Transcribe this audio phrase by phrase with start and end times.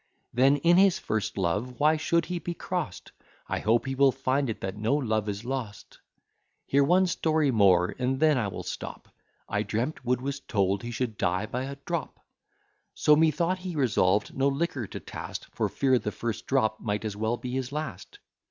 [0.33, 3.11] Then in his first love why should he be crost?
[3.47, 5.99] I hope he will find that no love is lost.
[6.65, 9.09] Hear one story more, and then I will stop.
[9.47, 12.19] I dreamt Wood was told he should die by a drop:
[12.95, 17.15] So methought he resolved no liquor to taste, For fear the first drop might as
[17.15, 18.17] well be his last.